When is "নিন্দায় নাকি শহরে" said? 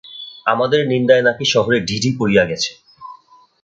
0.87-1.77